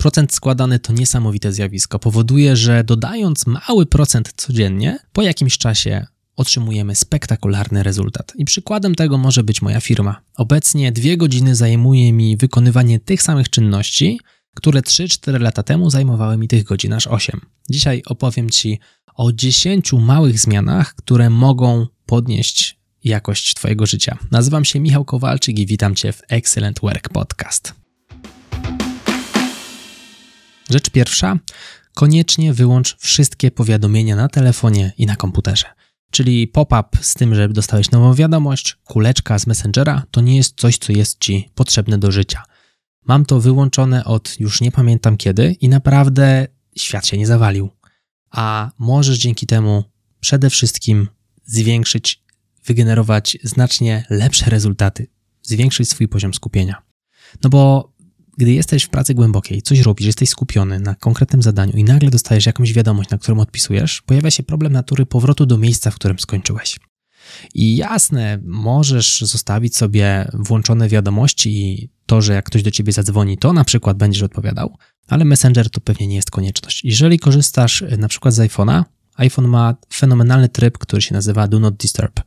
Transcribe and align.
Procent 0.00 0.34
składany 0.34 0.78
to 0.78 0.92
niesamowite 0.92 1.52
zjawisko. 1.52 1.98
Powoduje, 1.98 2.56
że 2.56 2.84
dodając 2.84 3.46
mały 3.46 3.86
procent 3.86 4.32
codziennie, 4.36 4.98
po 5.12 5.22
jakimś 5.22 5.58
czasie 5.58 6.06
otrzymujemy 6.36 6.96
spektakularny 6.96 7.82
rezultat. 7.82 8.32
I 8.36 8.44
przykładem 8.44 8.94
tego 8.94 9.18
może 9.18 9.44
być 9.44 9.62
moja 9.62 9.80
firma. 9.80 10.20
Obecnie 10.36 10.92
dwie 10.92 11.16
godziny 11.16 11.56
zajmuje 11.56 12.12
mi 12.12 12.36
wykonywanie 12.36 13.00
tych 13.00 13.22
samych 13.22 13.50
czynności, 13.50 14.20
które 14.54 14.80
3-4 14.80 15.40
lata 15.40 15.62
temu 15.62 15.90
zajmowały 15.90 16.36
mi 16.36 16.48
tych 16.48 16.64
godzin 16.64 16.92
aż 16.92 17.06
8. 17.06 17.40
Dzisiaj 17.70 18.02
opowiem 18.06 18.50
Ci 18.50 18.78
o 19.14 19.32
10 19.32 19.92
małych 19.92 20.38
zmianach, 20.38 20.94
które 20.94 21.30
mogą 21.30 21.86
podnieść 22.06 22.78
jakość 23.04 23.54
Twojego 23.54 23.86
życia. 23.86 24.18
Nazywam 24.30 24.64
się 24.64 24.80
Michał 24.80 25.04
Kowalczyk 25.04 25.58
i 25.58 25.66
witam 25.66 25.94
Cię 25.94 26.12
w 26.12 26.22
Excellent 26.28 26.80
Work 26.80 27.08
Podcast. 27.08 27.79
Rzecz 30.70 30.90
pierwsza, 30.90 31.38
koniecznie 31.94 32.54
wyłącz 32.54 32.96
wszystkie 32.98 33.50
powiadomienia 33.50 34.16
na 34.16 34.28
telefonie 34.28 34.92
i 34.98 35.06
na 35.06 35.16
komputerze. 35.16 35.66
Czyli 36.10 36.48
pop-up 36.48 36.88
z 37.00 37.14
tym, 37.14 37.34
że 37.34 37.48
dostałeś 37.48 37.90
nową 37.90 38.14
wiadomość, 38.14 38.76
kuleczka 38.84 39.38
z 39.38 39.46
Messengera, 39.46 40.02
to 40.10 40.20
nie 40.20 40.36
jest 40.36 40.60
coś, 40.60 40.78
co 40.78 40.92
jest 40.92 41.18
Ci 41.18 41.50
potrzebne 41.54 41.98
do 41.98 42.10
życia. 42.10 42.42
Mam 43.06 43.24
to 43.24 43.40
wyłączone 43.40 44.04
od 44.04 44.40
już 44.40 44.60
nie 44.60 44.72
pamiętam 44.72 45.16
kiedy 45.16 45.52
i 45.60 45.68
naprawdę 45.68 46.46
świat 46.76 47.06
się 47.06 47.18
nie 47.18 47.26
zawalił. 47.26 47.70
A 48.30 48.70
możesz 48.78 49.18
dzięki 49.18 49.46
temu 49.46 49.84
przede 50.20 50.50
wszystkim 50.50 51.08
zwiększyć, 51.44 52.22
wygenerować 52.64 53.38
znacznie 53.42 54.04
lepsze 54.10 54.50
rezultaty, 54.50 55.06
zwiększyć 55.42 55.90
swój 55.90 56.08
poziom 56.08 56.34
skupienia. 56.34 56.82
No 57.44 57.50
bo 57.50 57.92
gdy 58.40 58.52
jesteś 58.52 58.84
w 58.84 58.88
pracy 58.88 59.14
głębokiej, 59.14 59.62
coś 59.62 59.80
robisz, 59.80 60.06
jesteś 60.06 60.28
skupiony 60.28 60.80
na 60.80 60.94
konkretnym 60.94 61.42
zadaniu 61.42 61.72
i 61.72 61.84
nagle 61.84 62.10
dostajesz 62.10 62.46
jakąś 62.46 62.72
wiadomość, 62.72 63.10
na 63.10 63.18
którą 63.18 63.40
odpisujesz, 63.40 64.02
pojawia 64.02 64.30
się 64.30 64.42
problem 64.42 64.72
natury 64.72 65.06
powrotu 65.06 65.46
do 65.46 65.58
miejsca, 65.58 65.90
w 65.90 65.94
którym 65.94 66.18
skończyłeś. 66.18 66.80
I 67.54 67.76
jasne, 67.76 68.38
możesz 68.44 69.20
zostawić 69.20 69.76
sobie 69.76 70.28
włączone 70.34 70.88
wiadomości 70.88 71.50
i 71.50 71.90
to, 72.06 72.22
że 72.22 72.34
jak 72.34 72.44
ktoś 72.44 72.62
do 72.62 72.70
ciebie 72.70 72.92
zadzwoni, 72.92 73.38
to 73.38 73.52
na 73.52 73.64
przykład 73.64 73.96
będziesz 73.96 74.22
odpowiadał, 74.22 74.76
ale 75.08 75.24
Messenger 75.24 75.70
to 75.70 75.80
pewnie 75.80 76.06
nie 76.06 76.16
jest 76.16 76.30
konieczność. 76.30 76.84
Jeżeli 76.84 77.18
korzystasz 77.18 77.84
na 77.98 78.08
przykład 78.08 78.34
z 78.34 78.38
iPhone'a, 78.38 78.84
iPhone 79.16 79.48
ma 79.48 79.74
fenomenalny 79.94 80.48
tryb, 80.48 80.78
który 80.78 81.02
się 81.02 81.14
nazywa 81.14 81.48
Do 81.48 81.60
Not 81.60 81.76
Disturb 81.76 82.20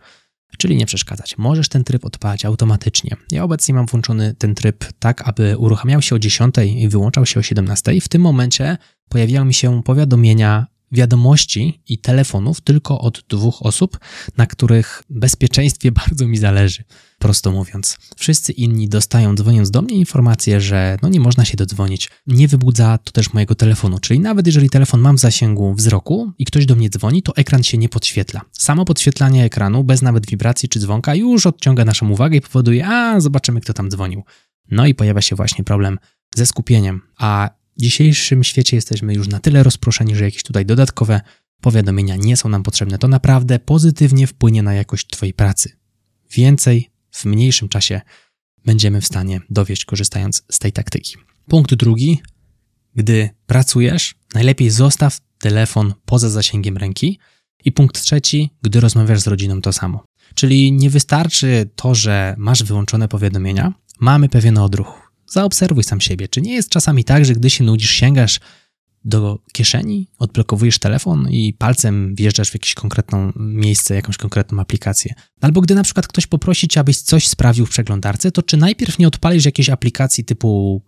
czyli 0.58 0.76
nie 0.76 0.86
przeszkadzać. 0.86 1.38
Możesz 1.38 1.70
ten 1.70 1.84
tryb 1.84 2.06
odpalać 2.06 2.46
automatycznie. 2.46 3.16
Ja 3.32 3.44
obecnie 3.44 3.74
mam 3.74 3.86
włączony 3.86 4.36
ten 4.38 4.56
tryb 4.56 4.86
tak, 5.00 5.28
aby 5.28 5.58
uruchamiał 5.58 6.02
się 6.02 6.16
o 6.16 6.20
10 6.20 6.56
i 6.76 6.90
wyłączał 6.90 7.26
się 7.26 7.40
o 7.40 7.44
17. 7.44 8.02
W 8.02 8.08
tym 8.08 8.22
momencie 8.22 8.78
pojawiają 9.10 9.46
mi 9.46 9.54
się 9.54 9.84
powiadomienia 9.84 10.68
wiadomości 10.94 11.82
i 11.88 11.98
telefonów 11.98 12.62
tylko 12.62 13.00
od 13.00 13.24
dwóch 13.30 13.66
osób, 13.66 14.00
na 14.38 14.48
których 14.48 15.04
bezpieczeństwie 15.10 15.92
bardzo 16.08 16.28
mi 16.28 16.38
zależy, 16.38 16.84
prosto 17.20 17.52
mówiąc. 17.52 17.98
Wszyscy 18.18 18.52
inni 18.52 18.90
dostają, 18.90 19.36
dzwoniąc 19.36 19.72
do 19.72 19.82
mnie, 19.82 19.96
informację, 19.96 20.62
że 20.62 20.98
no 21.02 21.10
nie 21.10 21.20
można 21.20 21.46
się 21.46 21.58
dodzwonić. 21.58 22.10
Nie 22.28 22.48
wybudza 22.48 22.98
to 22.98 23.12
też 23.12 23.34
mojego 23.34 23.56
telefonu, 23.56 24.00
czyli 24.00 24.20
nawet 24.20 24.46
jeżeli 24.46 24.70
telefon 24.70 25.00
mam 25.00 25.18
w 25.18 25.20
zasięgu 25.20 25.74
wzroku 25.74 26.32
i 26.38 26.46
ktoś 26.46 26.66
do 26.66 26.76
mnie 26.76 26.90
dzwoni, 26.90 27.24
to 27.24 27.36
ekran 27.36 27.64
się 27.64 27.78
nie 27.78 27.90
podświetla. 27.90 28.42
Samo 28.52 28.86
podświetlanie 28.86 29.44
ekranu, 29.44 29.84
bez 29.84 30.02
nawet 30.02 30.26
wibracji 30.26 30.70
czy 30.70 30.80
dzwonka, 30.80 31.16
już 31.16 31.46
odciąga 31.46 31.86
naszą 31.86 32.10
uwagę 32.10 32.38
i 32.38 32.42
powoduje, 32.42 32.88
a 32.88 33.20
zobaczymy, 33.20 33.62
kto 33.62 33.74
tam 33.74 33.90
dzwonił. 33.90 34.24
No 34.72 34.86
i 34.86 34.96
pojawia 34.96 35.22
się 35.22 35.36
właśnie 35.36 35.64
problem 35.64 36.00
ze 36.36 36.46
skupieniem, 36.46 37.02
a 37.18 37.50
w 37.78 37.82
dzisiejszym 37.82 38.44
świecie 38.44 38.78
jesteśmy 38.78 39.14
już 39.14 39.28
na 39.28 39.40
tyle 39.40 39.64
rozproszeni, 39.64 40.16
że 40.16 40.24
jakieś 40.24 40.44
tutaj 40.44 40.66
dodatkowe 40.66 41.22
powiadomienia 41.62 42.16
nie 42.16 42.38
są 42.38 42.50
nam 42.50 42.64
potrzebne. 42.64 42.98
To 42.98 43.08
naprawdę 43.08 43.60
pozytywnie 43.60 44.28
wpłynie 44.28 44.64
na 44.64 44.74
jakość 44.74 45.08
Twojej 45.08 45.34
pracy. 45.34 45.78
Więcej 46.32 46.90
w 47.12 47.26
mniejszym 47.26 47.70
czasie 47.70 48.02
będziemy 48.66 49.02
w 49.02 49.06
stanie 49.06 49.42
dowieść, 49.50 49.86
korzystając 49.86 50.44
z 50.52 50.60
tej 50.60 50.72
taktyki. 50.72 51.16
Punkt 51.48 51.74
drugi. 51.74 52.22
Gdy 52.96 53.30
pracujesz, 53.46 54.16
najlepiej 54.34 54.70
zostaw 54.70 55.20
telefon 55.40 55.94
poza 56.06 56.30
zasięgiem 56.30 56.78
ręki. 56.78 57.20
I 57.66 57.72
punkt 57.72 58.02
trzeci, 58.02 58.50
gdy 58.62 58.80
rozmawiasz 58.80 59.20
z 59.20 59.28
rodziną, 59.28 59.62
to 59.62 59.74
samo. 59.74 60.06
Czyli 60.36 60.72
nie 60.72 60.90
wystarczy 60.90 61.70
to, 61.76 61.96
że 61.96 62.36
masz 62.38 62.64
wyłączone 62.64 63.08
powiadomienia, 63.08 63.74
mamy 64.00 64.30
pewien 64.30 64.58
odruch. 64.58 65.03
Zaobserwuj 65.34 65.84
sam 65.84 66.02
siebie. 66.02 66.28
Czy 66.28 66.42
nie 66.42 66.54
jest 66.54 66.70
czasami 66.70 67.04
tak, 67.04 67.26
że 67.26 67.34
gdy 67.34 67.50
się 67.50 67.64
nudzisz, 67.64 67.92
sięgasz 67.92 68.40
do 69.06 69.40
kieszeni, 69.54 70.08
odblokowujesz 70.20 70.80
telefon 70.80 71.30
i 71.30 71.54
palcem 71.54 72.16
wjeżdżasz 72.16 72.50
w 72.50 72.54
jakieś 72.54 72.74
konkretne 72.74 73.32
miejsce, 73.36 73.96
jakąś 73.96 74.18
konkretną 74.18 74.60
aplikację. 74.60 75.14
Albo 75.42 75.62
gdy 75.62 75.76
na 75.76 75.84
przykład 75.84 76.08
ktoś 76.08 76.28
poprosi 76.28 76.68
cię, 76.68 76.80
abyś 76.80 77.02
coś 77.02 77.28
sprawił 77.28 77.66
w 77.66 77.70
przeglądarce, 77.70 78.32
to 78.32 78.44
czy 78.44 78.58
najpierw 78.58 79.00
nie 79.00 79.08
odpalisz 79.08 79.46
jakiejś 79.46 79.70
aplikacji 79.70 80.26
typu 80.26 80.82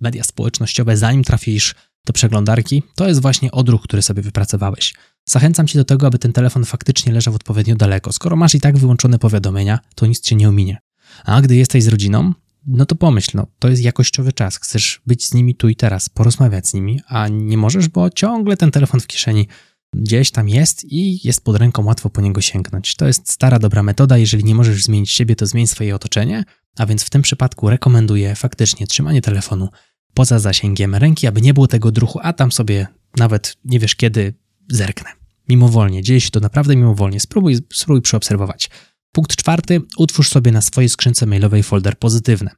media 0.00 0.24
społecznościowe, 0.24 0.96
zanim 0.96 1.24
trafisz 1.24 1.74
do 2.06 2.12
przeglądarki? 2.12 2.82
To 2.94 3.08
jest 3.08 3.22
właśnie 3.22 3.50
odruch, 3.50 3.82
który 3.82 4.02
sobie 4.02 4.22
wypracowałeś. 4.22 4.94
Zachęcam 5.24 5.66
cię 5.66 5.78
do 5.78 5.84
tego, 5.84 6.06
aby 6.06 6.18
ten 6.18 6.32
telefon 6.32 6.64
faktycznie 6.64 7.12
leżał 7.12 7.34
odpowiednio 7.34 7.76
daleko. 7.76 8.12
Skoro 8.12 8.36
masz 8.36 8.54
i 8.54 8.60
tak 8.60 8.78
wyłączone 8.78 9.18
powiadomienia, 9.18 9.78
to 9.94 10.06
nic 10.06 10.20
cię 10.20 10.36
nie 10.36 10.48
ominie. 10.48 10.78
A 11.24 11.40
gdy 11.40 11.56
jesteś 11.56 11.84
z 11.84 11.88
rodziną, 11.88 12.32
no 12.66 12.86
to 12.86 12.94
pomyśl, 12.94 13.30
no, 13.34 13.46
to 13.58 13.68
jest 13.68 13.82
jakościowy 13.82 14.32
czas. 14.32 14.56
Chcesz 14.56 15.02
być 15.06 15.28
z 15.28 15.34
nimi 15.34 15.54
tu 15.54 15.68
i 15.68 15.76
teraz, 15.76 16.08
porozmawiać 16.08 16.68
z 16.68 16.74
nimi, 16.74 17.00
a 17.06 17.28
nie 17.28 17.58
możesz, 17.58 17.88
bo 17.88 18.10
ciągle 18.10 18.56
ten 18.56 18.70
telefon 18.70 19.00
w 19.00 19.06
kieszeni 19.06 19.48
gdzieś 19.94 20.30
tam 20.30 20.48
jest 20.48 20.84
i 20.84 21.26
jest 21.26 21.44
pod 21.44 21.56
ręką, 21.56 21.84
łatwo 21.84 22.10
po 22.10 22.20
niego 22.20 22.40
sięgnąć. 22.40 22.96
To 22.96 23.06
jest 23.06 23.32
stara, 23.32 23.58
dobra 23.58 23.82
metoda. 23.82 24.18
Jeżeli 24.18 24.44
nie 24.44 24.54
możesz 24.54 24.84
zmienić 24.84 25.10
siebie, 25.10 25.36
to 25.36 25.46
zmień 25.46 25.66
swoje 25.66 25.94
otoczenie, 25.94 26.44
a 26.78 26.86
więc 26.86 27.04
w 27.04 27.10
tym 27.10 27.22
przypadku 27.22 27.70
rekomenduję 27.70 28.34
faktycznie 28.34 28.86
trzymanie 28.86 29.22
telefonu 29.22 29.68
poza 30.14 30.38
zasięgiem 30.38 30.94
ręki, 30.94 31.26
aby 31.26 31.40
nie 31.40 31.54
było 31.54 31.66
tego 31.66 31.92
druchu, 31.92 32.18
a 32.22 32.32
tam 32.32 32.52
sobie 32.52 32.86
nawet 33.16 33.56
nie 33.64 33.78
wiesz 33.78 33.96
kiedy 33.96 34.34
zerknę. 34.68 35.10
Mimowolnie, 35.48 36.02
dzieje 36.02 36.20
się 36.20 36.30
to 36.30 36.40
naprawdę 36.40 36.76
mimowolnie. 36.76 37.20
Spróbuj, 37.20 37.56
spróbuj 37.72 38.02
przeobserwować. 38.02 38.70
Punkt 39.12 39.36
czwarty, 39.36 39.80
utwórz 39.96 40.28
sobie 40.28 40.52
na 40.52 40.60
swojej 40.60 40.88
skrzynce 40.88 41.26
mailowej 41.26 41.62
folder 41.62 41.98
pozytywny. 41.98 42.50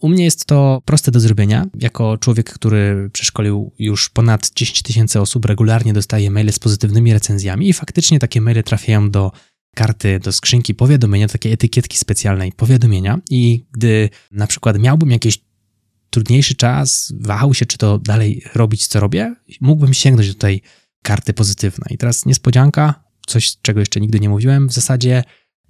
U 0.00 0.08
mnie 0.08 0.24
jest 0.24 0.44
to 0.44 0.82
proste 0.84 1.10
do 1.10 1.20
zrobienia. 1.20 1.66
Jako 1.74 2.18
człowiek, 2.18 2.52
który 2.52 3.10
przeszkolił 3.12 3.72
już 3.78 4.08
ponad 4.08 4.50
10 4.56 4.82
tysięcy 4.82 5.20
osób, 5.20 5.44
regularnie 5.44 5.92
dostaję 5.92 6.30
maile 6.30 6.52
z 6.52 6.58
pozytywnymi 6.58 7.12
recenzjami 7.12 7.68
i 7.68 7.72
faktycznie 7.72 8.18
takie 8.18 8.40
maile 8.40 8.62
trafiają 8.62 9.10
do 9.10 9.32
karty, 9.74 10.18
do 10.18 10.32
skrzynki 10.32 10.74
powiadomienia, 10.74 11.28
takiej 11.28 11.52
etykietki 11.52 11.98
specjalnej 11.98 12.52
powiadomienia 12.52 13.18
i 13.30 13.66
gdy 13.72 14.10
na 14.30 14.46
przykład 14.46 14.78
miałbym 14.78 15.10
jakiś 15.10 15.38
trudniejszy 16.10 16.54
czas, 16.54 17.12
wahał 17.20 17.54
się, 17.54 17.66
czy 17.66 17.78
to 17.78 17.98
dalej 17.98 18.44
robić, 18.54 18.86
co 18.86 19.00
robię, 19.00 19.34
mógłbym 19.60 19.94
sięgnąć 19.94 20.28
do 20.28 20.34
tej 20.34 20.62
karty 21.02 21.32
pozytywnej. 21.32 21.94
I 21.94 21.98
teraz 21.98 22.26
niespodzianka, 22.26 23.04
coś, 23.26 23.56
czego 23.62 23.80
jeszcze 23.80 24.00
nigdy 24.00 24.20
nie 24.20 24.28
mówiłem, 24.28 24.68
w 24.68 24.72
zasadzie 24.72 25.24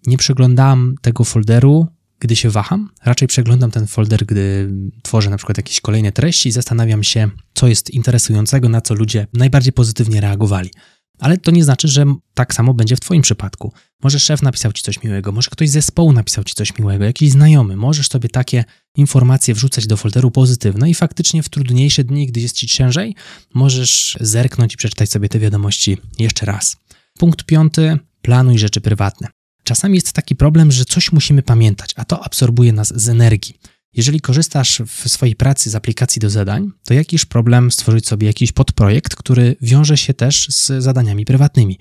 nie 0.07 0.19
przeglądam 0.19 0.95
tego 1.03 1.25
folderu, 1.25 1.87
gdy 2.21 2.37
się 2.37 2.51
waham. 2.51 2.91
Raczej 3.05 3.29
przeglądam 3.29 3.71
ten 3.71 3.87
folder, 3.87 4.27
gdy 4.27 4.73
tworzę 5.03 5.31
na 5.31 5.37
przykład 5.37 5.57
jakieś 5.57 5.81
kolejne 5.81 6.13
treści 6.13 6.49
i 6.49 6.53
zastanawiam 6.53 7.03
się, 7.03 7.31
co 7.55 7.69
jest 7.69 7.91
interesującego, 7.91 8.69
na 8.69 8.81
co 8.81 8.95
ludzie 8.95 9.27
najbardziej 9.33 9.73
pozytywnie 9.73 10.21
reagowali. 10.21 10.71
Ale 11.19 11.39
to 11.39 11.51
nie 11.51 11.65
znaczy, 11.65 11.89
że 11.89 12.05
tak 12.35 12.55
samo 12.55 12.75
będzie 12.75 12.97
w 12.97 13.01
Twoim 13.01 13.23
przypadku. 13.23 13.73
Może 14.03 14.21
szef 14.21 14.43
napisał 14.43 14.73
Ci 14.73 14.83
coś 14.83 15.03
miłego, 15.03 15.33
może 15.33 15.51
ktoś 15.51 15.69
z 15.69 15.73
zespołu 15.73 16.13
napisał 16.13 16.45
Ci 16.45 16.55
coś 16.55 16.79
miłego, 16.79 17.05
jakiś 17.05 17.31
znajomy. 17.31 17.77
Możesz 17.77 18.09
sobie 18.09 18.29
takie 18.29 18.65
informacje 18.97 19.55
wrzucać 19.55 19.87
do 19.87 19.97
folderu 19.97 20.31
pozytywne 20.31 20.91
i 20.91 20.95
faktycznie 20.95 21.43
w 21.43 21.49
trudniejsze 21.49 22.05
dni, 22.05 22.27
gdy 22.27 22.41
jest 22.41 22.57
Ci 22.57 22.67
ciężej, 22.67 23.15
możesz 23.55 24.19
zerknąć 24.21 24.75
i 24.75 24.77
przeczytać 24.77 25.11
sobie 25.11 25.29
te 25.29 25.39
wiadomości 25.39 25.99
jeszcze 26.19 26.47
raz. 26.47 26.77
Punkt 27.19 27.45
piąty. 27.45 27.99
Planuj 28.23 28.59
rzeczy 28.59 28.81
prywatne. 28.81 29.29
Czasami 29.71 29.95
jest 29.95 30.13
taki 30.13 30.37
problem, 30.37 30.73
że 30.73 30.85
coś 30.85 31.13
musimy 31.13 31.43
pamiętać, 31.43 31.93
a 31.97 32.05
to 32.05 32.25
absorbuje 32.25 32.73
nas 32.73 32.93
z 32.97 33.09
energii. 33.09 33.55
Jeżeli 33.95 34.21
korzystasz 34.21 34.83
w 34.87 35.09
swojej 35.09 35.37
pracy 35.37 35.71
z 35.71 35.75
aplikacji 35.75 36.21
do 36.21 36.31
zadań, 36.31 36.71
to 36.85 36.95
jakiś 36.95 37.25
problem 37.25 37.71
stworzyć 37.71 38.09
sobie 38.09 38.27
jakiś 38.27 38.53
podprojekt, 38.53 39.17
który 39.17 39.57
wiąże 39.61 39.97
się 39.97 40.15
też 40.15 40.49
z 40.49 40.83
zadaniami 40.83 41.25
prywatnymi. 41.25 41.79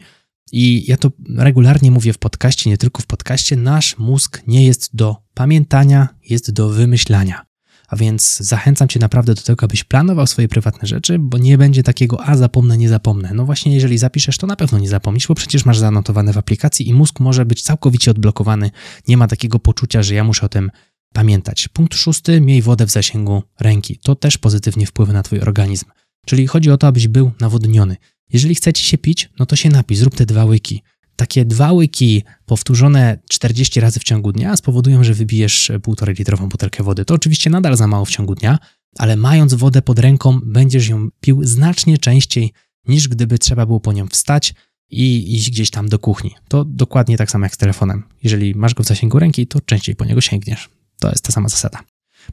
I 0.51 0.86
ja 0.88 0.97
to 0.97 1.12
regularnie 1.36 1.91
mówię 1.91 2.13
w 2.13 2.18
podcaście, 2.18 2.69
nie 2.69 2.77
tylko 2.77 3.01
w 3.01 3.06
podcaście, 3.06 3.56
nasz 3.56 3.97
mózg 3.97 4.41
nie 4.47 4.65
jest 4.65 4.95
do 4.95 5.15
pamiętania, 5.33 6.07
jest 6.30 6.51
do 6.51 6.69
wymyślania. 6.69 7.49
A 7.89 7.95
więc 7.95 8.38
zachęcam 8.38 8.88
Cię 8.88 9.00
naprawdę 9.00 9.33
do 9.33 9.41
tego, 9.41 9.63
abyś 9.63 9.83
planował 9.83 10.27
swoje 10.27 10.47
prywatne 10.47 10.88
rzeczy, 10.88 11.19
bo 11.19 11.38
nie 11.38 11.57
będzie 11.57 11.83
takiego, 11.83 12.25
a 12.25 12.38
zapomnę, 12.38 12.77
nie 12.77 12.89
zapomnę. 12.89 13.31
No 13.33 13.45
właśnie, 13.45 13.75
jeżeli 13.75 13.97
zapiszesz, 13.97 14.38
to 14.38 14.47
na 14.47 14.56
pewno 14.56 14.80
nie 14.80 14.89
zapomnisz, 14.89 15.27
bo 15.27 15.36
przecież 15.36 15.65
masz 15.65 15.77
zanotowane 15.80 16.33
w 16.33 16.38
aplikacji 16.38 16.89
i 16.89 16.94
mózg 16.94 17.19
może 17.19 17.45
być 17.45 17.62
całkowicie 17.62 18.12
odblokowany. 18.12 18.71
Nie 19.07 19.18
ma 19.18 19.27
takiego 19.27 19.59
poczucia, 19.59 20.03
że 20.03 20.15
ja 20.15 20.24
muszę 20.24 20.45
o 20.45 20.50
tym 20.50 20.71
pamiętać. 21.13 21.68
Punkt 21.68 21.95
szósty, 21.95 22.41
miej 22.41 22.62
wodę 22.62 22.86
w 22.86 22.91
zasięgu 22.91 23.44
ręki. 23.59 24.00
To 24.03 24.15
też 24.15 24.38
pozytywnie 24.38 24.86
wpływa 24.86 25.13
na 25.13 25.24
twój 25.24 25.39
organizm. 25.39 25.86
Czyli 26.25 26.47
chodzi 26.47 26.71
o 26.71 26.77
to, 26.77 26.88
abyś 26.88 27.07
był 27.07 27.31
nawodniony. 27.39 27.97
Jeżeli 28.33 28.56
chcecie 28.56 28.83
się 28.83 28.97
pić, 28.97 29.30
no 29.39 29.45
to 29.45 29.56
się 29.56 29.69
napij, 29.69 29.97
zrób 29.97 30.15
te 30.15 30.25
dwa 30.25 30.45
łyki. 30.45 30.83
Takie 31.19 31.45
dwa 31.45 31.71
łyki 31.71 32.24
powtórzone 32.45 33.19
40 33.30 33.80
razy 33.80 34.00
w 34.00 34.04
ciągu 34.04 34.31
dnia 34.31 34.57
spowodują, 34.57 35.04
że 35.04 35.13
wybijesz 35.13 35.71
półtorej 35.83 36.16
litrową 36.16 36.50
butelkę 36.50 36.83
wody. 36.83 37.06
To 37.06 37.13
oczywiście 37.13 37.50
nadal 37.50 37.77
za 37.77 37.88
mało 37.88 38.06
w 38.06 38.10
ciągu 38.10 38.36
dnia, 38.36 38.60
ale 38.98 39.16
mając 39.16 39.54
wodę 39.54 39.81
pod 39.81 40.00
ręką, 40.00 40.39
będziesz 40.44 40.88
ją 40.88 41.10
pił 41.21 41.44
znacznie 41.44 41.98
częściej 41.98 42.54
niż 42.88 43.07
gdyby 43.07 43.39
trzeba 43.39 43.66
było 43.66 43.80
po 43.80 43.94
nią 43.94 44.07
wstać 44.07 44.54
i 44.89 45.36
iść 45.36 45.51
gdzieś 45.51 45.71
tam 45.71 45.89
do 45.89 46.00
kuchni. 46.00 46.36
To 46.48 46.66
dokładnie 46.66 47.18
tak 47.18 47.31
samo 47.31 47.45
jak 47.45 47.56
z 47.56 47.57
telefonem. 47.57 48.04
Jeżeli 48.24 48.56
masz 48.56 48.74
go 48.74 48.83
w 48.83 48.88
zasięgu 48.88 49.19
ręki, 49.19 49.48
to 49.48 49.62
częściej 49.62 49.95
po 49.95 50.06
niego 50.06 50.22
sięgniesz. 50.22 50.69
To 51.00 51.10
jest 51.10 51.24
ta 51.24 51.31
sama 51.31 51.50
zasada. 51.50 51.80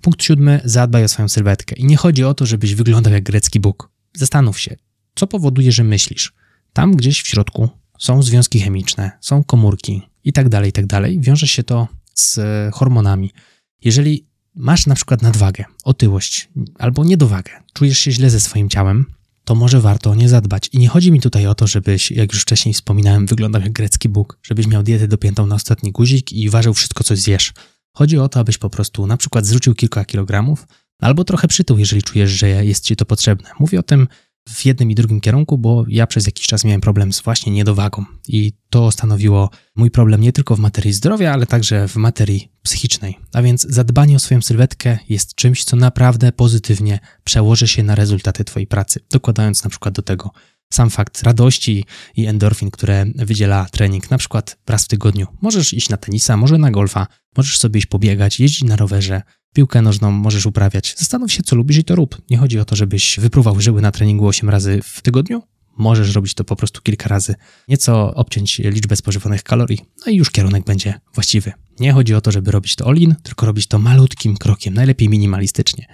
Punkt 0.00 0.22
siódmy, 0.22 0.60
zadbaj 0.64 1.04
o 1.04 1.08
swoją 1.08 1.28
sylwetkę. 1.28 1.76
I 1.76 1.84
nie 1.84 1.96
chodzi 1.96 2.24
o 2.24 2.34
to, 2.34 2.46
żebyś 2.46 2.74
wyglądał 2.74 3.12
jak 3.12 3.22
grecki 3.22 3.60
Bóg. 3.60 3.90
Zastanów 4.14 4.60
się, 4.60 4.76
co 5.14 5.26
powoduje, 5.26 5.72
że 5.72 5.84
myślisz. 5.84 6.32
Tam 6.72 6.96
gdzieś 6.96 7.22
w 7.22 7.26
środku 7.26 7.68
są 7.98 8.22
związki 8.22 8.60
chemiczne, 8.60 9.10
są 9.20 9.44
komórki 9.44 10.02
i 10.24 10.32
tak 10.32 10.48
dalej, 10.48 10.70
i 10.70 10.72
tak 10.72 10.86
dalej. 10.86 11.20
Wiąże 11.20 11.48
się 11.48 11.62
to 11.62 11.88
z 12.14 12.40
hormonami. 12.74 13.32
Jeżeli 13.84 14.26
masz 14.54 14.86
na 14.86 14.94
przykład 14.94 15.22
nadwagę, 15.22 15.64
otyłość 15.84 16.48
albo 16.78 17.04
niedowagę, 17.04 17.52
czujesz 17.72 17.98
się 17.98 18.12
źle 18.12 18.30
ze 18.30 18.40
swoim 18.40 18.68
ciałem, 18.68 19.06
to 19.44 19.54
może 19.54 19.80
warto 19.80 20.10
o 20.10 20.14
nie 20.14 20.28
zadbać. 20.28 20.68
I 20.72 20.78
nie 20.78 20.88
chodzi 20.88 21.12
mi 21.12 21.20
tutaj 21.20 21.46
o 21.46 21.54
to, 21.54 21.66
żebyś, 21.66 22.10
jak 22.10 22.32
już 22.32 22.42
wcześniej 22.42 22.74
wspominałem, 22.74 23.26
wyglądał 23.26 23.62
jak 23.62 23.72
grecki 23.72 24.08
Bóg, 24.08 24.38
żebyś 24.42 24.66
miał 24.66 24.82
dietę 24.82 25.08
dopiętą 25.08 25.46
na 25.46 25.54
ostatni 25.54 25.92
guzik 25.92 26.32
i 26.32 26.50
ważył 26.50 26.74
wszystko, 26.74 27.04
co 27.04 27.16
zjesz. 27.16 27.52
Chodzi 27.92 28.18
o 28.18 28.28
to, 28.28 28.40
abyś 28.40 28.58
po 28.58 28.70
prostu 28.70 29.06
na 29.06 29.16
przykład 29.16 29.46
zrzucił 29.46 29.74
kilka 29.74 30.04
kilogramów, 30.04 30.66
albo 31.00 31.24
trochę 31.24 31.48
przytył, 31.48 31.78
jeżeli 31.78 32.02
czujesz, 32.02 32.30
że 32.30 32.64
jest 32.64 32.84
ci 32.84 32.96
to 32.96 33.04
potrzebne. 33.04 33.50
Mówię 33.58 33.80
o 33.80 33.82
tym 33.82 34.08
w 34.48 34.66
jednym 34.66 34.90
i 34.90 34.94
drugim 34.94 35.20
kierunku, 35.20 35.58
bo 35.58 35.84
ja 35.88 36.06
przez 36.06 36.26
jakiś 36.26 36.46
czas 36.46 36.64
miałem 36.64 36.80
problem 36.80 37.12
z 37.12 37.20
właśnie 37.20 37.52
niedowagą 37.52 38.04
i 38.28 38.52
to 38.70 38.90
stanowiło 38.90 39.50
mój 39.76 39.90
problem 39.90 40.20
nie 40.20 40.32
tylko 40.32 40.56
w 40.56 40.58
materii 40.58 40.92
zdrowia, 40.92 41.32
ale 41.32 41.46
także 41.46 41.88
w 41.88 41.96
materii 41.96 42.52
psychicznej. 42.62 43.18
A 43.32 43.42
więc 43.42 43.66
zadbanie 43.68 44.16
o 44.16 44.18
swoją 44.18 44.42
sylwetkę 44.42 44.98
jest 45.08 45.34
czymś, 45.34 45.64
co 45.64 45.76
naprawdę 45.76 46.32
pozytywnie 46.32 46.98
przełoży 47.24 47.68
się 47.68 47.82
na 47.82 47.94
rezultaty 47.94 48.44
Twojej 48.44 48.66
pracy, 48.66 49.00
dokładając 49.10 49.64
na 49.64 49.70
przykład 49.70 49.94
do 49.94 50.02
tego 50.02 50.30
sam 50.72 50.90
fakt 50.90 51.22
radości 51.22 51.84
i 52.16 52.26
endorfin, 52.26 52.70
które 52.70 53.06
wydziela 53.14 53.66
trening, 53.72 54.10
na 54.10 54.18
przykład 54.18 54.58
raz 54.66 54.84
w 54.84 54.88
tygodniu. 54.88 55.26
Możesz 55.42 55.72
iść 55.74 55.88
na 55.88 55.96
tenisa, 55.96 56.36
może 56.36 56.58
na 56.58 56.70
golfa, 56.70 57.06
możesz 57.36 57.58
sobie 57.58 57.78
iść 57.78 57.86
pobiegać, 57.86 58.40
jeździć 58.40 58.64
na 58.64 58.76
rowerze, 58.76 59.22
piłkę 59.54 59.82
nożną 59.82 60.10
możesz 60.10 60.46
uprawiać. 60.46 60.94
Zastanów 60.98 61.32
się, 61.32 61.42
co 61.42 61.56
lubisz 61.56 61.76
i 61.76 61.84
to 61.84 61.94
rób. 61.94 62.22
Nie 62.30 62.38
chodzi 62.38 62.58
o 62.58 62.64
to, 62.64 62.76
żebyś 62.76 63.20
wypruwał 63.20 63.60
żyły 63.60 63.82
na 63.82 63.92
treningu 63.92 64.26
8 64.26 64.50
razy 64.50 64.80
w 64.84 65.02
tygodniu. 65.02 65.42
Możesz 65.78 66.14
robić 66.14 66.34
to 66.34 66.44
po 66.44 66.56
prostu 66.56 66.82
kilka 66.82 67.08
razy. 67.08 67.34
Nieco 67.68 68.14
obciąć 68.14 68.58
liczbę 68.58 68.96
spożywanych 68.96 69.42
kalorii, 69.42 69.78
no 70.06 70.12
i 70.12 70.16
już 70.16 70.30
kierunek 70.30 70.64
będzie 70.64 70.94
właściwy. 71.14 71.52
Nie 71.80 71.92
chodzi 71.92 72.14
o 72.14 72.20
to, 72.20 72.32
żeby 72.32 72.50
robić 72.50 72.76
to 72.76 72.86
all-in, 72.86 73.14
tylko 73.22 73.46
robić 73.46 73.66
to 73.66 73.78
malutkim 73.78 74.36
krokiem, 74.36 74.74
najlepiej 74.74 75.08
minimalistycznie. 75.08 75.86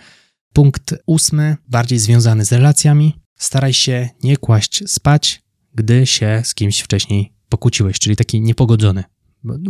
Punkt 0.53 0.95
ósmy, 1.07 1.57
bardziej 1.69 1.99
związany 1.99 2.45
z 2.45 2.53
relacjami. 2.53 3.22
Staraj 3.43 3.73
się 3.73 4.09
nie 4.23 4.37
kłaść 4.37 4.83
spać, 4.87 5.43
gdy 5.75 6.07
się 6.07 6.43
z 6.45 6.55
kimś 6.55 6.81
wcześniej 6.81 7.33
pokłóciłeś, 7.49 7.99
czyli 7.99 8.17
taki 8.17 8.41
niepogodzony. 8.41 9.05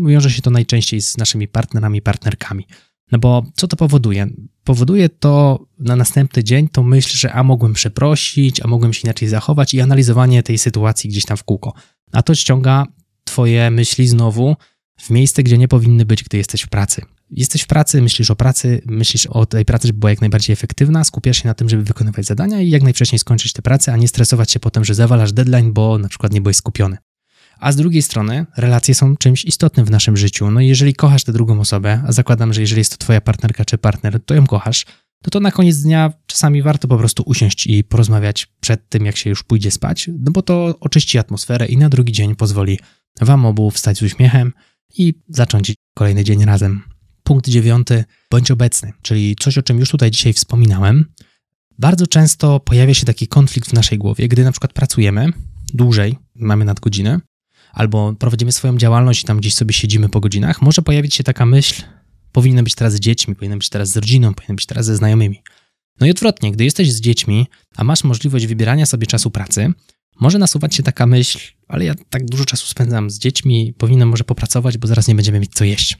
Wiąże 0.06 0.30
się 0.30 0.42
to 0.42 0.50
najczęściej 0.50 1.00
z 1.00 1.16
naszymi 1.16 1.48
partnerami, 1.48 2.02
partnerkami. 2.02 2.66
No 3.12 3.18
bo 3.18 3.46
co 3.54 3.68
to 3.68 3.76
powoduje? 3.76 4.26
Powoduje 4.64 5.08
to 5.08 5.64
na 5.78 5.96
następny 5.96 6.44
dzień 6.44 6.68
to 6.68 6.82
myśl, 6.82 7.16
że 7.16 7.32
a 7.32 7.42
mogłem 7.42 7.72
przeprosić, 7.72 8.60
a 8.60 8.68
mogłem 8.68 8.92
się 8.92 9.00
inaczej 9.04 9.28
zachować 9.28 9.74
i 9.74 9.80
analizowanie 9.80 10.42
tej 10.42 10.58
sytuacji 10.58 11.10
gdzieś 11.10 11.24
tam 11.24 11.36
w 11.36 11.44
kółko. 11.44 11.72
A 12.12 12.22
to 12.22 12.34
ściąga 12.34 12.86
twoje 13.24 13.70
myśli 13.70 14.08
znowu 14.08 14.56
w 15.02 15.10
miejsce, 15.10 15.42
gdzie 15.42 15.58
nie 15.58 15.68
powinny 15.68 16.04
być, 16.04 16.24
gdy 16.24 16.36
jesteś 16.36 16.62
w 16.62 16.68
pracy. 16.68 17.02
Jesteś 17.30 17.62
w 17.62 17.66
pracy, 17.66 18.02
myślisz 18.02 18.30
o 18.30 18.36
pracy, 18.36 18.82
myślisz 18.86 19.26
o 19.26 19.46
tej 19.46 19.64
pracy, 19.64 19.86
żeby 19.86 19.98
była 19.98 20.10
jak 20.10 20.20
najbardziej 20.20 20.52
efektywna, 20.52 21.04
skupiasz 21.04 21.42
się 21.42 21.48
na 21.48 21.54
tym, 21.54 21.68
żeby 21.68 21.82
wykonywać 21.82 22.26
zadania 22.26 22.60
i 22.60 22.70
jak 22.70 22.82
najwcześniej 22.82 23.18
skończyć 23.18 23.52
tę 23.52 23.62
pracę, 23.62 23.92
a 23.92 23.96
nie 23.96 24.08
stresować 24.08 24.50
się 24.50 24.60
potem, 24.60 24.84
że 24.84 24.94
zawalasz 24.94 25.32
deadline, 25.32 25.72
bo 25.72 25.98
na 25.98 26.08
przykład 26.08 26.32
nie 26.32 26.40
byłeś 26.40 26.56
skupiony. 26.56 26.96
A 27.58 27.72
z 27.72 27.76
drugiej 27.76 28.02
strony, 28.02 28.46
relacje 28.56 28.94
są 28.94 29.16
czymś 29.16 29.44
istotnym 29.44 29.86
w 29.86 29.90
naszym 29.90 30.16
życiu. 30.16 30.50
No 30.50 30.60
i 30.60 30.66
jeżeli 30.66 30.94
kochasz 30.94 31.24
tę 31.24 31.32
drugą 31.32 31.60
osobę, 31.60 32.02
a 32.06 32.12
zakładam, 32.12 32.52
że 32.52 32.60
jeżeli 32.60 32.78
jest 32.78 32.92
to 32.92 32.98
twoja 32.98 33.20
partnerka 33.20 33.64
czy 33.64 33.78
partner, 33.78 34.20
to 34.24 34.34
ją 34.34 34.46
kochasz, 34.46 34.86
to 35.22 35.30
to 35.30 35.40
na 35.40 35.50
koniec 35.50 35.78
dnia 35.78 36.12
czasami 36.26 36.62
warto 36.62 36.88
po 36.88 36.98
prostu 36.98 37.22
usiąść 37.26 37.66
i 37.66 37.84
porozmawiać 37.84 38.46
przed 38.60 38.88
tym, 38.88 39.06
jak 39.06 39.16
się 39.16 39.30
już 39.30 39.42
pójdzie 39.42 39.70
spać, 39.70 40.10
no 40.18 40.30
bo 40.30 40.42
to 40.42 40.74
oczyści 40.80 41.18
atmosferę 41.18 41.66
i 41.66 41.76
na 41.76 41.88
drugi 41.88 42.12
dzień 42.12 42.36
pozwoli 42.36 42.78
wam 43.20 43.46
obu 43.46 43.70
wstać 43.70 43.98
z 43.98 44.02
uśmiechem 44.02 44.52
i 44.98 45.14
zacząć 45.28 45.74
kolejny 45.94 46.24
dzień 46.24 46.44
razem. 46.44 46.82
Punkt 47.22 47.48
dziewiąty, 47.48 48.04
bądź 48.30 48.50
obecny, 48.50 48.92
czyli 49.02 49.36
coś, 49.40 49.58
o 49.58 49.62
czym 49.62 49.78
już 49.78 49.90
tutaj 49.90 50.10
dzisiaj 50.10 50.32
wspominałem. 50.32 51.12
Bardzo 51.78 52.06
często 52.06 52.60
pojawia 52.60 52.94
się 52.94 53.06
taki 53.06 53.28
konflikt 53.28 53.70
w 53.70 53.72
naszej 53.72 53.98
głowie, 53.98 54.28
gdy 54.28 54.44
na 54.44 54.52
przykład 54.52 54.72
pracujemy 54.72 55.32
dłużej, 55.74 56.18
mamy 56.34 56.64
nadgodzinę, 56.64 57.20
albo 57.72 58.14
prowadzimy 58.18 58.52
swoją 58.52 58.78
działalność 58.78 59.22
i 59.22 59.26
tam 59.26 59.38
gdzieś 59.38 59.54
sobie 59.54 59.72
siedzimy 59.72 60.08
po 60.08 60.20
godzinach, 60.20 60.62
może 60.62 60.82
pojawić 60.82 61.14
się 61.14 61.24
taka 61.24 61.46
myśl, 61.46 61.82
powinien 62.32 62.64
być 62.64 62.74
teraz 62.74 62.94
z 62.94 63.00
dziećmi, 63.00 63.34
powinien 63.34 63.58
być 63.58 63.68
teraz 63.68 63.88
z 63.88 63.96
rodziną, 63.96 64.34
powinien 64.34 64.56
być 64.56 64.66
teraz 64.66 64.86
ze 64.86 64.96
znajomymi. 64.96 65.42
No 66.00 66.06
i 66.06 66.10
odwrotnie, 66.10 66.52
gdy 66.52 66.64
jesteś 66.64 66.92
z 66.92 67.00
dziećmi, 67.00 67.46
a 67.76 67.84
masz 67.84 68.04
możliwość 68.04 68.46
wybierania 68.46 68.86
sobie 68.86 69.06
czasu 69.06 69.30
pracy, 69.30 69.72
może 70.22 70.38
nasuwać 70.38 70.74
się 70.74 70.82
taka 70.82 71.06
myśl, 71.06 71.38
ale 71.68 71.84
ja 71.84 71.94
tak 72.10 72.24
dużo 72.24 72.44
czasu 72.44 72.66
spędzam 72.66 73.10
z 73.10 73.18
dziećmi, 73.18 73.74
powinienem 73.78 74.08
może 74.08 74.24
popracować, 74.24 74.78
bo 74.78 74.88
zaraz 74.88 75.08
nie 75.08 75.14
będziemy 75.14 75.40
mieć 75.40 75.52
co 75.54 75.64
jeść. 75.64 75.98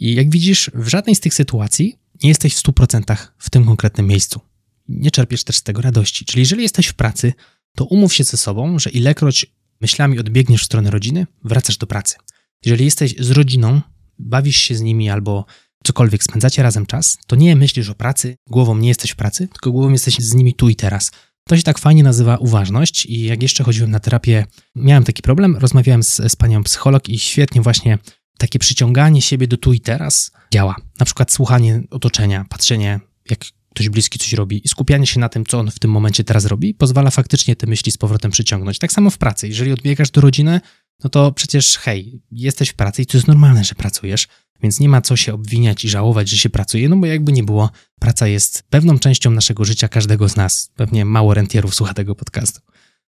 I 0.00 0.14
jak 0.14 0.30
widzisz, 0.30 0.70
w 0.74 0.88
żadnej 0.88 1.14
z 1.14 1.20
tych 1.20 1.34
sytuacji 1.34 1.98
nie 2.22 2.28
jesteś 2.28 2.54
w 2.54 2.62
100% 2.62 3.16
w 3.38 3.50
tym 3.50 3.64
konkretnym 3.64 4.06
miejscu. 4.06 4.40
Nie 4.88 5.10
czerpiesz 5.10 5.44
też 5.44 5.56
z 5.56 5.62
tego 5.62 5.82
radości. 5.82 6.24
Czyli 6.24 6.40
jeżeli 6.40 6.62
jesteś 6.62 6.86
w 6.86 6.94
pracy, 6.94 7.32
to 7.76 7.84
umów 7.84 8.14
się 8.14 8.24
ze 8.24 8.36
sobą, 8.36 8.78
że 8.78 8.90
ilekroć 8.90 9.46
myślami 9.80 10.18
odbiegniesz 10.18 10.62
w 10.62 10.64
stronę 10.66 10.90
rodziny, 10.90 11.26
wracasz 11.44 11.76
do 11.76 11.86
pracy. 11.86 12.16
Jeżeli 12.64 12.84
jesteś 12.84 13.14
z 13.18 13.30
rodziną, 13.30 13.80
bawisz 14.18 14.56
się 14.56 14.74
z 14.74 14.80
nimi 14.80 15.10
albo 15.10 15.44
cokolwiek, 15.84 16.24
spędzacie 16.24 16.62
razem 16.62 16.86
czas, 16.86 17.18
to 17.26 17.36
nie 17.36 17.56
myślisz 17.56 17.90
o 17.90 17.94
pracy, 17.94 18.36
głową 18.50 18.76
nie 18.76 18.88
jesteś 18.88 19.10
w 19.10 19.16
pracy, 19.16 19.48
tylko 19.48 19.72
głową 19.72 19.92
jesteś 19.92 20.18
z 20.18 20.34
nimi 20.34 20.54
tu 20.54 20.68
i 20.68 20.76
teraz. 20.76 21.10
To 21.48 21.56
się 21.56 21.62
tak 21.62 21.78
fajnie 21.78 22.02
nazywa 22.02 22.36
uważność 22.36 23.06
i 23.06 23.24
jak 23.24 23.42
jeszcze 23.42 23.64
chodziłem 23.64 23.90
na 23.90 24.00
terapię, 24.00 24.46
miałem 24.74 25.04
taki 25.04 25.22
problem, 25.22 25.56
rozmawiałem 25.56 26.02
z, 26.02 26.16
z 26.16 26.36
panią 26.36 26.62
psycholog 26.62 27.08
i 27.08 27.18
świetnie 27.18 27.62
właśnie 27.62 27.98
takie 28.38 28.58
przyciąganie 28.58 29.22
siebie 29.22 29.46
do 29.46 29.56
tu 29.56 29.72
i 29.72 29.80
teraz 29.80 30.32
działa. 30.52 30.76
Na 31.00 31.06
przykład 31.06 31.32
słuchanie 31.32 31.82
otoczenia, 31.90 32.44
patrzenie, 32.48 33.00
jak 33.30 33.38
ktoś 33.74 33.88
bliski 33.88 34.18
coś 34.18 34.32
robi 34.32 34.60
i 34.64 34.68
skupianie 34.68 35.06
się 35.06 35.20
na 35.20 35.28
tym, 35.28 35.46
co 35.46 35.58
on 35.58 35.70
w 35.70 35.78
tym 35.78 35.90
momencie 35.90 36.24
teraz 36.24 36.44
robi, 36.44 36.74
pozwala 36.74 37.10
faktycznie 37.10 37.56
te 37.56 37.66
myśli 37.66 37.92
z 37.92 37.98
powrotem 37.98 38.30
przyciągnąć. 38.30 38.78
Tak 38.78 38.92
samo 38.92 39.10
w 39.10 39.18
pracy. 39.18 39.48
Jeżeli 39.48 39.72
odbiegasz 39.72 40.10
do 40.10 40.20
rodziny, 40.20 40.60
no 41.04 41.10
to 41.10 41.32
przecież 41.32 41.78
hej, 41.78 42.22
jesteś 42.30 42.68
w 42.68 42.74
pracy 42.74 43.02
i 43.02 43.06
to 43.06 43.16
jest 43.16 43.28
normalne, 43.28 43.64
że 43.64 43.74
pracujesz, 43.74 44.28
więc 44.64 44.80
nie 44.80 44.88
ma 44.88 45.00
co 45.00 45.16
się 45.16 45.34
obwiniać 45.34 45.84
i 45.84 45.88
żałować, 45.88 46.28
że 46.28 46.36
się 46.36 46.50
pracuje, 46.50 46.88
no 46.88 46.96
bo 46.96 47.06
jakby 47.06 47.32
nie 47.32 47.42
było, 47.42 47.70
praca 48.00 48.26
jest 48.26 48.64
pewną 48.70 48.98
częścią 48.98 49.30
naszego 49.30 49.64
życia 49.64 49.88
każdego 49.88 50.28
z 50.28 50.36
nas. 50.36 50.70
Pewnie 50.76 51.04
mało 51.04 51.34
rentierów 51.34 51.74
słucha 51.74 51.94
tego 51.94 52.14
podcastu. 52.14 52.60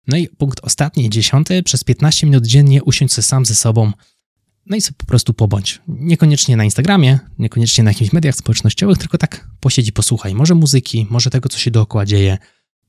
No 0.06 0.16
i 0.16 0.28
punkt 0.28 0.60
ostatni, 0.62 1.10
dziesiąty, 1.10 1.62
przez 1.62 1.84
15 1.84 2.26
minut 2.26 2.46
dziennie 2.46 2.82
usiądź 2.84 3.12
się 3.12 3.22
sam 3.22 3.46
ze 3.46 3.54
sobą, 3.54 3.92
no 4.66 4.76
i 4.76 4.80
sobie 4.80 4.96
po 4.98 5.06
prostu 5.06 5.34
pobądź. 5.34 5.80
Niekoniecznie 5.88 6.56
na 6.56 6.64
Instagramie, 6.64 7.18
niekoniecznie 7.38 7.84
na 7.84 7.90
jakichś 7.90 8.12
mediach 8.12 8.34
społecznościowych, 8.34 8.98
tylko 8.98 9.18
tak 9.18 9.48
posiedzi, 9.60 9.92
posłuchaj. 9.92 10.34
Może 10.34 10.54
muzyki, 10.54 11.06
może 11.10 11.30
tego, 11.30 11.48
co 11.48 11.58
się 11.58 11.70
dookoła 11.70 12.06
dzieje. 12.06 12.38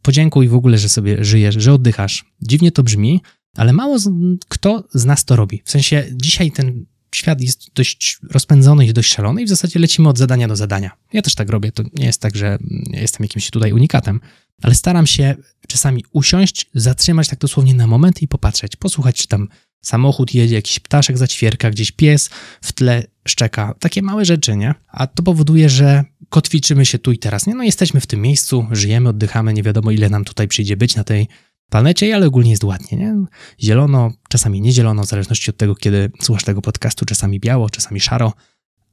Podziękuj 0.02 0.48
w 0.48 0.56
ogóle, 0.56 0.78
że 0.78 0.90
sobie 0.90 1.24
żyjesz, 1.24 1.56
że 1.56 1.74
oddychasz. 1.74 2.26
Dziwnie 2.42 2.72
to 2.72 2.84
brzmi, 2.84 3.22
ale 3.58 3.74
mało 3.74 4.00
z, 4.00 4.10
kto 4.48 4.84
z 4.94 5.06
nas 5.06 5.26
to 5.26 5.36
robi. 5.36 5.62
W 5.66 5.72
sensie 5.72 6.06
dzisiaj 6.12 6.52
ten 6.52 6.86
świat 7.16 7.42
jest 7.42 7.74
dość 7.74 8.20
rozpędzony 8.32 8.86
i 8.88 8.94
dość 8.94 9.14
szalony 9.14 9.42
i 9.42 9.46
w 9.46 9.50
zasadzie 9.50 9.80
lecimy 9.80 10.10
od 10.10 10.18
zadania 10.18 10.48
do 10.48 10.56
zadania. 10.56 10.92
Ja 11.14 11.22
też 11.22 11.36
tak 11.36 11.50
robię, 11.50 11.72
to 11.72 11.84
nie 11.94 12.06
jest 12.06 12.22
tak, 12.22 12.36
że 12.36 12.58
jestem 12.92 13.24
jakimś 13.24 13.50
tutaj 13.50 13.74
unikatem, 13.74 14.20
ale 14.62 14.76
staram 14.76 15.08
się 15.08 15.36
czasami 15.68 16.06
usiąść, 16.12 16.70
zatrzymać 16.74 17.28
tak 17.28 17.40
dosłownie 17.40 17.74
na 17.74 17.88
moment 17.88 18.22
i 18.22 18.28
popatrzeć, 18.28 18.76
posłuchać, 18.76 19.16
czy 19.16 19.28
tam 19.28 19.48
samochód 19.82 20.34
jedzie, 20.34 20.56
jakiś 20.56 20.80
ptaszek 20.80 21.18
zaćwierka, 21.18 21.72
gdzieś 21.72 21.92
pies 21.92 22.30
w 22.62 22.74
tle 22.74 23.04
szczeka. 23.28 23.76
Takie 23.80 24.02
małe 24.02 24.26
rzeczy, 24.26 24.56
nie? 24.56 24.74
A 24.88 25.08
to 25.08 25.24
powoduje, 25.24 25.70
że 25.70 26.04
kotwiczymy 26.30 26.86
się 26.86 27.00
tu 27.00 27.12
i 27.12 27.18
teraz, 27.18 27.48
nie? 27.48 27.56
No 27.56 27.64
jesteśmy 27.64 28.02
w 28.02 28.08
tym 28.08 28.22
miejscu, 28.22 28.68
żyjemy, 28.72 29.10
oddychamy, 29.10 29.54
nie 29.54 29.64
wiadomo 29.64 29.92
ile 29.92 30.10
nam 30.10 30.26
tutaj 30.26 30.48
przyjdzie 30.48 30.78
być 30.78 30.96
na 30.96 31.04
tej 31.04 31.28
planecie, 31.70 32.16
ale 32.16 32.28
ogólnie 32.28 32.52
jest 32.52 32.64
ładnie, 32.64 32.98
nie? 32.98 33.16
Zielono, 33.62 34.12
czasami 34.30 34.62
nie 34.62 34.72
zielono, 34.72 35.04
w 35.04 35.08
zależności 35.08 35.50
od 35.50 35.58
tego, 35.58 35.76
kiedy 35.76 36.12
słuchasz 36.22 36.44
tego 36.44 36.62
podcastu, 36.62 37.06
czasami 37.06 37.40
biało, 37.40 37.70
czasami 37.70 38.00
szaro, 38.00 38.34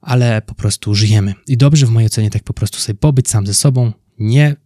ale 0.00 0.42
po 0.42 0.54
prostu 0.54 0.95
żyjemy. 0.95 1.35
I 1.47 1.56
dobrze 1.56 1.87
w 1.87 1.90
mojej 1.90 2.06
ocenie 2.06 2.30
tak 2.30 2.42
po 2.42 2.52
prostu 2.52 2.78
sobie 2.78 2.99
pobyć 2.99 3.28
sam 3.28 3.47
ze 3.47 3.54
sobą, 3.54 3.92
nie 4.18 4.56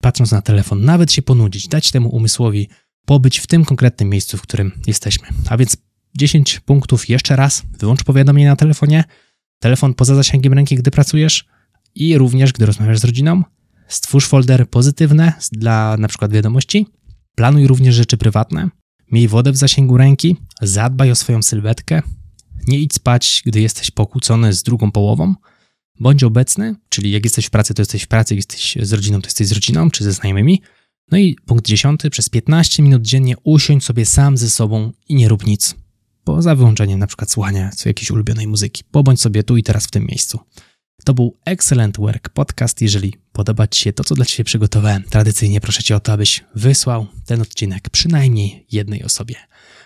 patrząc 0.00 0.32
na 0.32 0.42
telefon, 0.42 0.84
nawet 0.84 1.12
się 1.12 1.22
ponudzić, 1.22 1.68
dać 1.68 1.90
temu 1.90 2.08
umysłowi 2.08 2.68
pobyć 3.04 3.38
w 3.38 3.46
tym 3.46 3.64
konkretnym 3.64 4.08
miejscu, 4.08 4.36
w 4.38 4.42
którym 4.42 4.72
jesteśmy. 4.86 5.28
A 5.48 5.56
więc 5.56 5.76
10 6.16 6.60
punktów 6.60 7.08
jeszcze 7.08 7.36
raz. 7.36 7.62
Wyłącz 7.78 8.04
powiadomienia 8.04 8.50
na 8.50 8.56
telefonie, 8.56 9.04
telefon 9.58 9.94
poza 9.94 10.14
zasięgiem 10.14 10.52
ręki, 10.52 10.76
gdy 10.76 10.90
pracujesz 10.90 11.44
i 11.94 12.18
również, 12.18 12.52
gdy 12.52 12.66
rozmawiasz 12.66 12.98
z 12.98 13.04
rodziną. 13.04 13.42
Stwórz 13.88 14.26
folder 14.26 14.68
pozytywne 14.68 15.32
dla 15.52 15.96
na 15.96 16.08
przykład 16.08 16.32
wiadomości. 16.32 16.86
Planuj 17.34 17.66
również 17.66 17.94
rzeczy 17.94 18.16
prywatne. 18.16 18.68
Miej 19.12 19.28
wodę 19.28 19.52
w 19.52 19.56
zasięgu 19.56 19.96
ręki. 19.96 20.36
Zadbaj 20.62 21.10
o 21.10 21.14
swoją 21.14 21.42
sylwetkę. 21.42 22.02
Nie 22.66 22.78
idź 22.78 22.94
spać, 22.94 23.42
gdy 23.46 23.60
jesteś 23.60 23.90
pokłócony 23.90 24.52
z 24.52 24.62
drugą 24.62 24.92
połową. 24.92 25.34
Bądź 26.00 26.24
obecny, 26.24 26.76
czyli 26.88 27.10
jak 27.10 27.24
jesteś 27.24 27.46
w 27.46 27.50
pracy, 27.50 27.74
to 27.74 27.82
jesteś 27.82 28.02
w 28.02 28.08
pracy, 28.08 28.34
jak 28.34 28.38
jesteś 28.38 28.78
z 28.82 28.92
rodziną, 28.92 29.20
to 29.20 29.26
jesteś 29.26 29.46
z 29.46 29.52
rodziną, 29.52 29.90
czy 29.90 30.04
ze 30.04 30.12
znajomymi. 30.12 30.62
No 31.10 31.18
i 31.18 31.36
punkt 31.46 31.66
dziesiąty, 31.66 32.10
przez 32.10 32.28
15 32.28 32.82
minut 32.82 33.02
dziennie 33.02 33.34
usiądź 33.44 33.84
sobie 33.84 34.06
sam 34.06 34.36
ze 34.36 34.50
sobą 34.50 34.92
i 35.08 35.14
nie 35.14 35.28
rób 35.28 35.46
nic. 35.46 35.74
Poza 36.24 36.54
wyłączeniem 36.54 36.98
na 36.98 37.06
przykład 37.06 37.30
słuchania 37.30 37.70
jakiejś 37.84 38.10
ulubionej 38.10 38.46
muzyki. 38.46 38.82
Pobądź 38.90 39.20
sobie 39.20 39.42
tu 39.42 39.56
i 39.56 39.62
teraz 39.62 39.86
w 39.86 39.90
tym 39.90 40.06
miejscu. 40.06 40.40
To 41.04 41.14
był 41.14 41.36
Excellent 41.44 41.96
Work 41.96 42.28
Podcast. 42.28 42.80
Jeżeli 42.80 43.14
podoba 43.40 43.66
Ci 43.66 43.80
się 43.80 43.92
to, 43.92 44.04
co 44.04 44.14
dla 44.14 44.24
Ciebie 44.24 44.44
przygotowałem, 44.44 45.02
tradycyjnie 45.02 45.60
proszę 45.60 45.82
Cię 45.82 45.96
o 45.96 46.00
to, 46.00 46.12
abyś 46.12 46.44
wysłał 46.54 47.06
ten 47.26 47.40
odcinek 47.40 47.90
przynajmniej 47.90 48.66
jednej 48.72 49.04
osobie. 49.04 49.34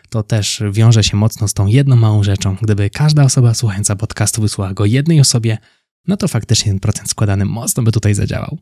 To 0.08 0.22
też 0.22 0.62
wiąże 0.72 1.04
się 1.04 1.16
mocno 1.16 1.48
z 1.48 1.54
tą 1.54 1.66
jedną 1.66 1.96
małą 1.96 2.22
rzeczą. 2.22 2.56
Gdyby 2.62 2.90
każda 2.90 3.24
osoba 3.24 3.54
słuchająca 3.54 3.96
podcastu 3.96 4.42
wysłała 4.42 4.74
go 4.74 4.84
jednej 4.84 5.20
osobie, 5.20 5.58
no 6.06 6.16
to 6.16 6.28
faktycznie 6.28 6.72
ten 6.72 6.80
procent 6.80 7.10
składany 7.10 7.44
mocno 7.44 7.82
by 7.82 7.92
tutaj 7.92 8.14
zadziałał. 8.14 8.58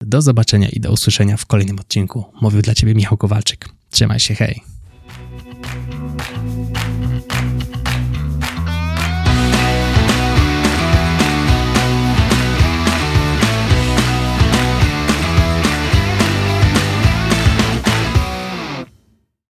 Do 0.00 0.22
zobaczenia 0.22 0.68
i 0.68 0.80
do 0.80 0.92
usłyszenia 0.92 1.36
w 1.36 1.46
kolejnym 1.46 1.78
odcinku. 1.78 2.24
Mówił 2.40 2.62
dla 2.62 2.74
Ciebie 2.74 2.94
Michał 2.94 3.18
Kowalczyk. 3.18 3.68
Trzymaj 3.90 4.20
się, 4.20 4.34
hej! 4.34 4.71